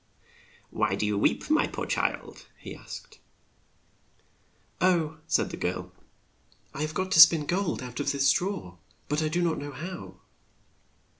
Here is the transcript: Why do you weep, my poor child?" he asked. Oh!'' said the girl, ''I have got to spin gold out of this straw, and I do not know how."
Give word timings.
Why 0.71 0.95
do 0.95 1.05
you 1.05 1.15
weep, 1.15 1.47
my 1.51 1.67
poor 1.67 1.85
child?" 1.85 2.47
he 2.57 2.75
asked. 2.75 3.19
Oh!'' 4.81 5.17
said 5.27 5.51
the 5.51 5.57
girl, 5.57 5.91
''I 6.73 6.81
have 6.81 6.95
got 6.95 7.11
to 7.11 7.19
spin 7.19 7.45
gold 7.45 7.83
out 7.83 7.99
of 7.99 8.11
this 8.11 8.27
straw, 8.27 8.77
and 9.11 9.21
I 9.21 9.27
do 9.27 9.43
not 9.43 9.59
know 9.59 9.73
how." 9.73 10.19